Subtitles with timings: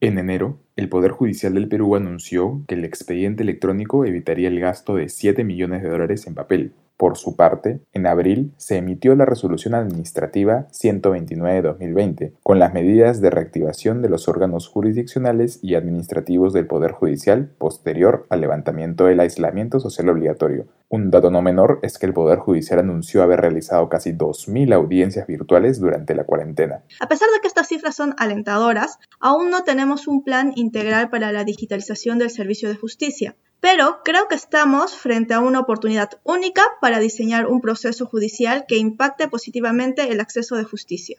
[0.00, 4.96] En enero, el Poder Judicial del Perú anunció que el expediente electrónico evitaría el gasto
[4.96, 9.26] de 7 millones de dólares en papel, por su parte, en abril se emitió la
[9.26, 16.66] Resolución Administrativa 129-2020, con las medidas de reactivación de los órganos jurisdiccionales y administrativos del
[16.66, 20.66] Poder Judicial posterior al levantamiento del aislamiento social obligatorio.
[20.88, 25.26] Un dato no menor es que el Poder Judicial anunció haber realizado casi 2.000 audiencias
[25.26, 26.82] virtuales durante la cuarentena.
[27.00, 31.32] A pesar de que estas cifras son alentadoras, aún no tenemos un plan integral para
[31.32, 33.36] la digitalización del servicio de justicia.
[33.60, 38.76] Pero creo que estamos frente a una oportunidad única para diseñar un proceso judicial que
[38.76, 41.18] impacte positivamente el acceso de justicia.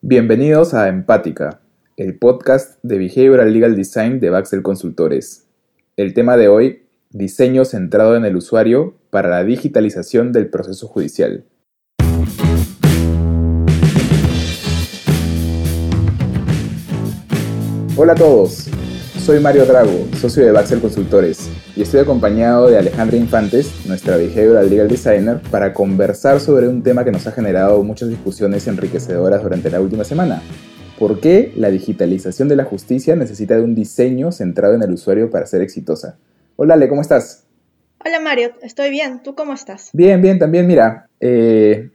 [0.00, 1.60] Bienvenidos a Empática,
[1.96, 5.46] el podcast de Behavioral Legal Design de Baxel Consultores.
[5.96, 11.44] El tema de hoy, diseño centrado en el usuario para la digitalización del proceso judicial.
[17.94, 18.68] Hola a todos,
[19.22, 24.68] soy Mario Drago, socio de Baxel Consultores, y estoy acompañado de Alejandra Infantes, nuestra behavioral
[24.68, 29.70] legal designer, para conversar sobre un tema que nos ha generado muchas discusiones enriquecedoras durante
[29.70, 30.42] la última semana.
[30.98, 35.30] ¿Por qué la digitalización de la justicia necesita de un diseño centrado en el usuario
[35.30, 36.18] para ser exitosa?
[36.56, 37.44] Hola Ale, ¿cómo estás?
[38.04, 39.22] Hola Mario, estoy bien.
[39.22, 39.90] ¿Tú cómo estás?
[39.92, 40.66] Bien, bien, también.
[40.66, 41.90] Mira, eh,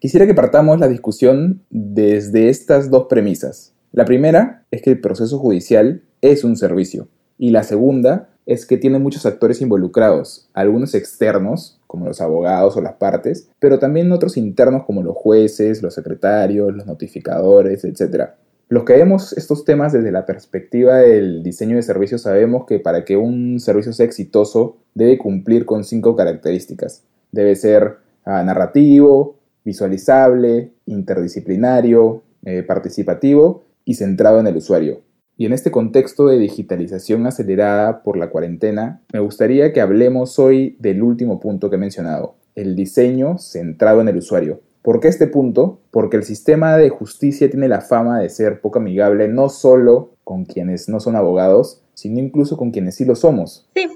[0.00, 3.75] quisiera que partamos la discusión desde estas dos premisas.
[3.96, 7.08] La primera es que el proceso judicial es un servicio.
[7.38, 12.82] Y la segunda es que tiene muchos actores involucrados, algunos externos, como los abogados o
[12.82, 18.32] las partes, pero también otros internos como los jueces, los secretarios, los notificadores, etc.
[18.68, 23.02] Los que vemos estos temas desde la perspectiva del diseño de servicios sabemos que para
[23.02, 27.02] que un servicio sea exitoso debe cumplir con cinco características.
[27.32, 35.00] Debe ser ah, narrativo, visualizable, interdisciplinario, eh, participativo y centrado en el usuario.
[35.38, 40.76] Y en este contexto de digitalización acelerada por la cuarentena, me gustaría que hablemos hoy
[40.80, 44.60] del último punto que he mencionado, el diseño centrado en el usuario.
[44.82, 45.80] ¿Por qué este punto?
[45.90, 50.44] Porque el sistema de justicia tiene la fama de ser poco amigable no solo con
[50.44, 53.68] quienes no son abogados, sino incluso con quienes sí lo somos.
[53.74, 53.88] Sí,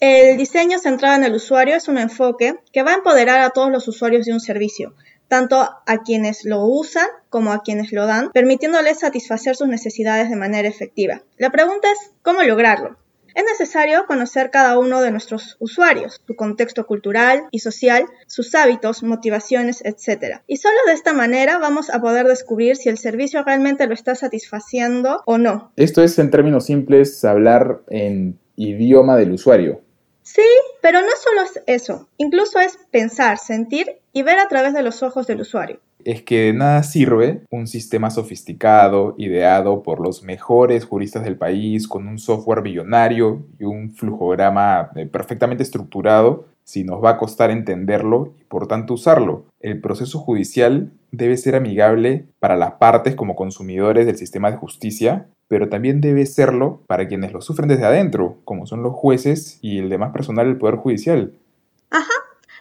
[0.00, 3.70] el diseño centrado en el usuario es un enfoque que va a empoderar a todos
[3.70, 4.92] los usuarios de un servicio,
[5.28, 10.36] tanto a quienes lo usan como a quienes lo dan, permitiéndoles satisfacer sus necesidades de
[10.36, 11.22] manera efectiva.
[11.38, 12.96] La pregunta es, ¿cómo lograrlo?
[13.34, 19.02] Es necesario conocer cada uno de nuestros usuarios, su contexto cultural y social, sus hábitos,
[19.02, 20.42] motivaciones, etc.
[20.46, 24.14] Y solo de esta manera vamos a poder descubrir si el servicio realmente lo está
[24.14, 25.72] satisfaciendo o no.
[25.74, 29.83] Esto es, en términos simples, hablar en idioma del usuario.
[30.24, 30.42] Sí,
[30.80, 35.02] pero no solo es eso, incluso es pensar, sentir y ver a través de los
[35.02, 35.80] ojos del usuario.
[36.02, 41.86] Es que de nada sirve un sistema sofisticado, ideado por los mejores juristas del país,
[41.86, 47.50] con un software billonario y un flujograma eh, perfectamente estructurado, si nos va a costar
[47.50, 49.44] entenderlo y por tanto usarlo.
[49.60, 55.28] El proceso judicial debe ser amigable para las partes como consumidores del sistema de justicia
[55.48, 59.78] pero también debe serlo para quienes lo sufren desde adentro, como son los jueces y
[59.78, 61.32] el demás personal del Poder Judicial.
[61.90, 62.12] Ajá.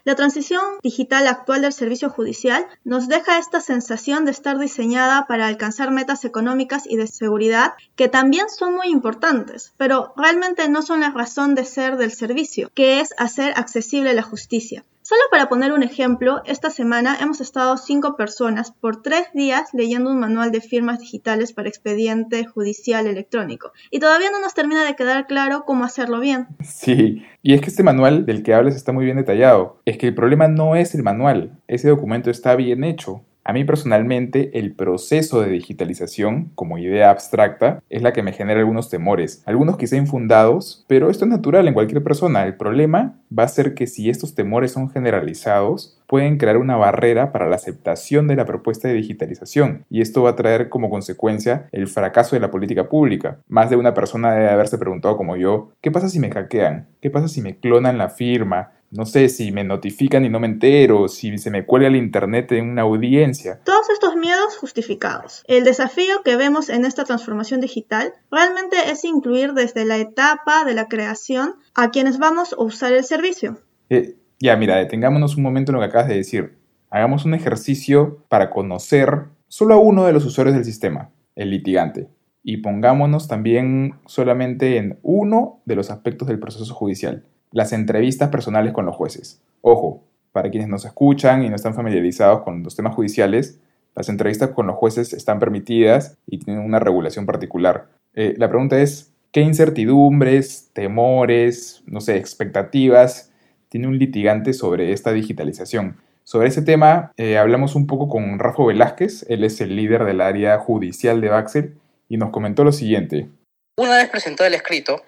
[0.06, 5.48] La transición digital actual del servicio judicial nos deja esta sensación de estar diseñada para
[5.48, 11.00] alcanzar metas económicas y de seguridad que también son muy importantes, pero realmente no son
[11.00, 14.84] la razón de ser del servicio, que es hacer accesible la justicia.
[15.04, 20.10] Solo para poner un ejemplo, esta semana hemos estado cinco personas por tres días leyendo
[20.10, 24.96] un manual de firmas digitales para expediente judicial electrónico y todavía no nos termina de
[24.96, 26.48] quedar claro cómo hacerlo bien.
[26.62, 29.82] Sí, y es que este manual del que hablas está muy bien detallado.
[29.84, 33.26] Es que el problema no es el manual, ese documento está bien hecho.
[33.46, 38.62] A mí personalmente el proceso de digitalización como idea abstracta es la que me genera
[38.62, 42.46] algunos temores, algunos quizá infundados, pero esto es natural en cualquier persona.
[42.46, 47.32] El problema va a ser que si estos temores son generalizados, pueden crear una barrera
[47.32, 51.68] para la aceptación de la propuesta de digitalización y esto va a traer como consecuencia
[51.72, 53.40] el fracaso de la política pública.
[53.48, 56.88] Más de una persona debe haberse preguntado como yo, ¿qué pasa si me hackean?
[57.02, 58.74] ¿Qué pasa si me clonan la firma?
[58.92, 62.52] no sé, si me notifican y no me entero, si se me cuelga el internet
[62.52, 63.60] en una audiencia.
[63.64, 65.44] Todos estos miedos justificados.
[65.48, 70.76] El desafío que vemos en esta transformación digital realmente es incluir desde la etapa de
[70.76, 73.58] la creación a quienes vamos a usar el servicio.
[73.90, 76.58] Eh, ya, mira, detengámonos un momento en lo que acabas de decir.
[76.90, 82.08] Hagamos un ejercicio para conocer solo a uno de los usuarios del sistema, el litigante.
[82.44, 88.74] Y pongámonos también solamente en uno de los aspectos del proceso judicial, las entrevistas personales
[88.74, 89.42] con los jueces.
[89.62, 93.60] Ojo, para quienes nos escuchan y no están familiarizados con los temas judiciales,
[93.96, 97.88] las entrevistas con los jueces están permitidas y tienen una regulación particular.
[98.14, 103.32] Eh, la pregunta es, ¿qué incertidumbres, temores, no sé, expectativas
[103.74, 106.00] tiene un litigante sobre esta digitalización?
[106.24, 110.22] Sobre ese tema eh, hablamos un poco con Rafa Velázquez, él es el líder del
[110.22, 111.74] área judicial de Baxel
[112.08, 113.30] y nos comentó lo siguiente.
[113.78, 115.02] Una vez presentado el escrito,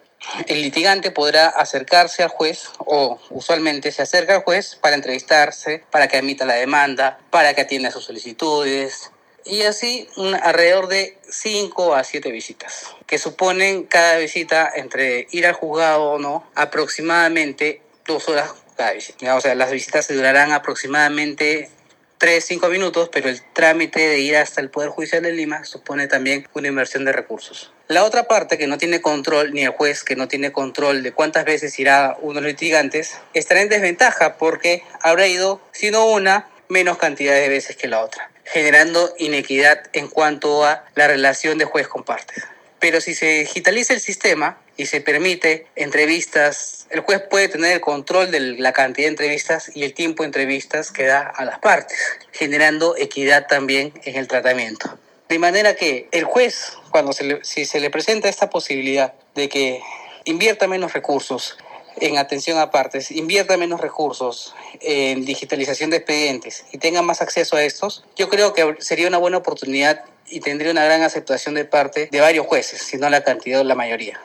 [0.48, 6.08] el litigante podrá acercarse al juez o usualmente se acerca al juez para entrevistarse, para
[6.08, 9.12] que admita la demanda, para que atienda sus solicitudes
[9.46, 10.08] y así
[10.42, 16.20] alrededor de 5 a 7 visitas, que suponen cada visita entre ir al juzgado o
[16.20, 19.36] no aproximadamente dos horas cada visita.
[19.36, 21.70] O sea, las visitas se durarán aproximadamente
[22.18, 26.08] 3, 5 minutos, pero el trámite de ir hasta el Poder Judicial de Lima supone
[26.08, 27.72] también una inversión de recursos.
[27.88, 31.12] La otra parte que no tiene control, ni el juez que no tiene control de
[31.12, 36.06] cuántas veces irá uno de los litigantes, estará en desventaja porque habrá ido, si no
[36.06, 41.58] una, menos cantidad de veces que la otra, generando inequidad en cuanto a la relación
[41.58, 42.44] de juez con partes.
[42.80, 47.82] Pero si se digitaliza el sistema y se permite entrevistas, el juez puede tener el
[47.82, 51.60] control de la cantidad de entrevistas y el tiempo de entrevistas que da a las
[51.60, 51.98] partes,
[52.32, 54.98] generando equidad también en el tratamiento.
[55.30, 59.50] De manera que el juez, cuando se le, si se le presenta esta posibilidad de
[59.50, 59.82] que
[60.26, 61.58] invierta menos recursos
[61.98, 67.56] en atención a partes, invierta menos recursos en digitalización de expedientes y tenga más acceso
[67.56, 71.66] a estos, yo creo que sería una buena oportunidad y tendría una gran aceptación de
[71.66, 74.20] parte de varios jueces, si no la cantidad o la mayoría.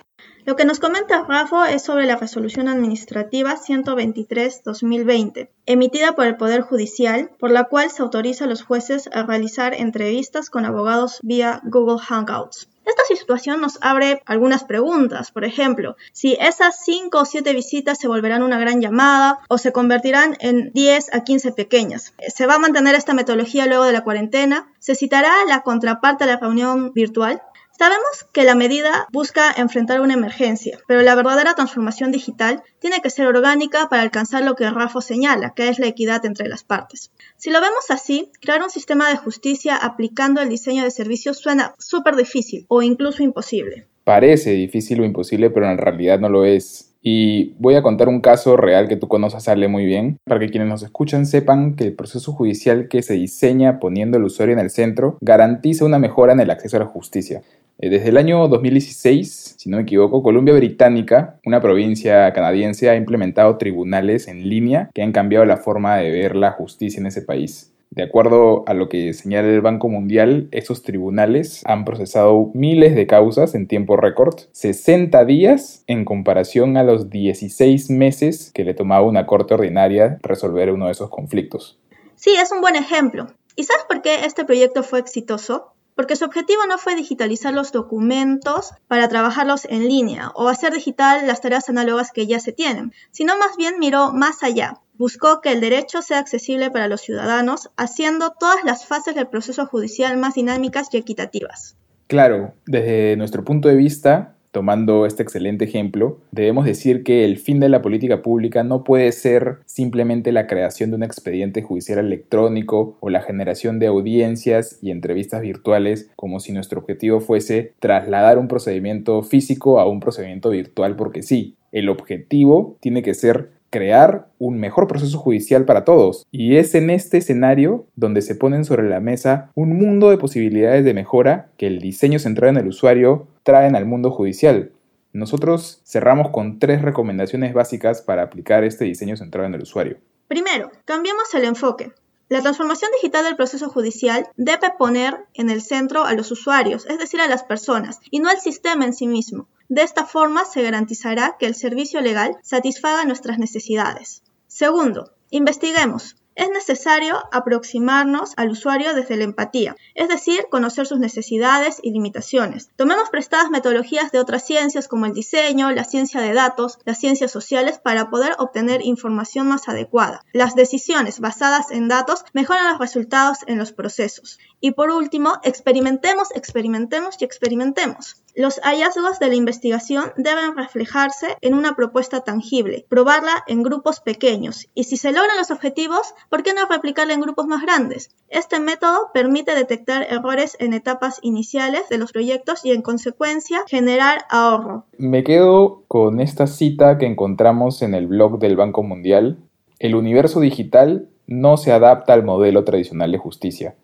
[0.46, 6.62] Lo que nos comenta Rafa es sobre la resolución administrativa 123-2020, emitida por el Poder
[6.62, 11.60] Judicial, por la cual se autoriza a los jueces a realizar entrevistas con abogados vía
[11.64, 12.68] Google Hangouts.
[12.86, 18.08] Esta situación nos abre algunas preguntas, por ejemplo, si esas 5 o 7 visitas se
[18.08, 22.14] volverán una gran llamada o se convertirán en 10 a 15 pequeñas.
[22.34, 24.72] ¿Se va a mantener esta metodología luego de la cuarentena?
[24.78, 27.42] ¿Se citará la contraparte de la reunión virtual?
[27.80, 33.08] Sabemos que la medida busca enfrentar una emergencia, pero la verdadera transformación digital tiene que
[33.08, 37.10] ser orgánica para alcanzar lo que Rafa señala, que es la equidad entre las partes.
[37.38, 41.74] Si lo vemos así, crear un sistema de justicia aplicando el diseño de servicios suena
[41.78, 43.86] súper difícil o incluso imposible.
[44.04, 46.90] Parece difícil o imposible, pero en realidad no lo es.
[47.02, 50.50] Y voy a contar un caso real que tú conoces, Ale, muy bien, para que
[50.50, 54.58] quienes nos escuchan sepan que el proceso judicial que se diseña poniendo al usuario en
[54.58, 57.40] el centro garantiza una mejora en el acceso a la justicia.
[57.82, 62.94] Eh, desde el año 2016, si no me equivoco, Columbia Británica, una provincia canadiense, ha
[62.94, 67.22] implementado tribunales en línea que han cambiado la forma de ver la justicia en ese
[67.22, 67.72] país.
[67.88, 73.06] De acuerdo a lo que señala el Banco Mundial, esos tribunales han procesado miles de
[73.06, 79.06] causas en tiempo récord, 60 días en comparación a los 16 meses que le tomaba
[79.06, 81.78] una corte ordinaria resolver uno de esos conflictos.
[82.14, 83.28] Sí, es un buen ejemplo.
[83.56, 85.72] ¿Y sabes por qué este proyecto fue exitoso?
[86.00, 91.26] Porque su objetivo no fue digitalizar los documentos para trabajarlos en línea o hacer digital
[91.26, 94.80] las tareas análogas que ya se tienen, sino más bien miró más allá.
[94.94, 99.66] Buscó que el derecho sea accesible para los ciudadanos, haciendo todas las fases del proceso
[99.66, 101.76] judicial más dinámicas y equitativas.
[102.06, 107.60] Claro, desde nuestro punto de vista, Tomando este excelente ejemplo, debemos decir que el fin
[107.60, 112.96] de la política pública no puede ser simplemente la creación de un expediente judicial electrónico
[112.98, 118.48] o la generación de audiencias y entrevistas virtuales como si nuestro objetivo fuese trasladar un
[118.48, 121.56] procedimiento físico a un procedimiento virtual porque sí.
[121.72, 126.26] El objetivo tiene que ser crear un mejor proceso judicial para todos.
[126.30, 130.84] Y es en este escenario donde se ponen sobre la mesa un mundo de posibilidades
[130.84, 134.72] de mejora que el diseño centrado en el usuario traen al mundo judicial.
[135.12, 139.98] Nosotros cerramos con tres recomendaciones básicas para aplicar este diseño centrado en el usuario.
[140.28, 141.92] Primero, cambiamos el enfoque.
[142.28, 147.00] La transformación digital del proceso judicial debe poner en el centro a los usuarios, es
[147.00, 149.48] decir, a las personas, y no al sistema en sí mismo.
[149.70, 154.24] De esta forma se garantizará que el servicio legal satisfaga nuestras necesidades.
[154.48, 161.80] Segundo, investiguemos es necesario aproximarnos al usuario desde la empatía, es decir, conocer sus necesidades
[161.82, 162.70] y limitaciones.
[162.76, 167.30] Tomemos prestadas metodologías de otras ciencias como el diseño, la ciencia de datos, las ciencias
[167.30, 170.24] sociales para poder obtener información más adecuada.
[170.32, 174.38] Las decisiones basadas en datos mejoran los resultados en los procesos.
[174.60, 178.16] Y por último, experimentemos, experimentemos y experimentemos.
[178.36, 184.68] Los hallazgos de la investigación deben reflejarse en una propuesta tangible, probarla en grupos pequeños
[184.74, 188.10] y si se logran los objetivos, ¿por qué no replicarla en grupos más grandes?
[188.28, 194.24] Este método permite detectar errores en etapas iniciales de los proyectos y en consecuencia generar
[194.30, 194.84] ahorro.
[194.96, 199.38] Me quedo con esta cita que encontramos en el blog del Banco Mundial.
[199.78, 203.76] El universo digital no se adapta al modelo tradicional de justicia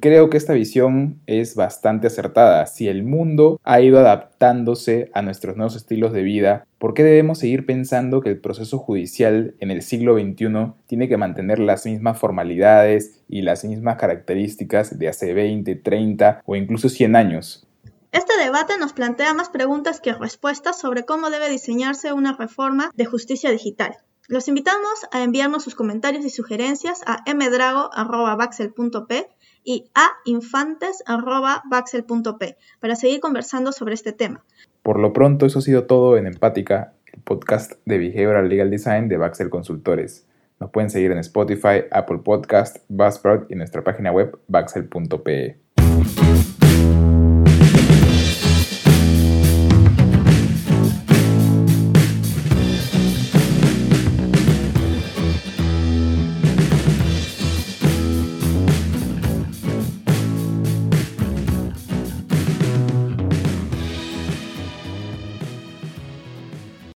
[0.00, 2.64] Creo que esta visión es bastante acertada.
[2.64, 7.40] Si el mundo ha ido adaptándose a nuestros nuevos estilos de vida, ¿por qué debemos
[7.40, 12.18] seguir pensando que el proceso judicial en el siglo XXI tiene que mantener las mismas
[12.18, 17.66] formalidades y las mismas características de hace 20, 30 o incluso 100 años?
[18.12, 23.04] Este debate nos plantea más preguntas que respuestas sobre cómo debe diseñarse una reforma de
[23.04, 23.98] justicia digital.
[24.28, 29.28] Los invitamos a enviarnos sus comentarios y sugerencias a mdrago.baxel.p
[29.64, 34.44] y a infantes.baxel.p para seguir conversando sobre este tema.
[34.82, 39.08] Por lo pronto, eso ha sido todo en Empática, el podcast de Behavioral Legal Design
[39.08, 40.26] de Baxel Consultores.
[40.58, 45.58] Nos pueden seguir en Spotify, Apple Podcast, Buzzsprout y nuestra página web baxel.pe.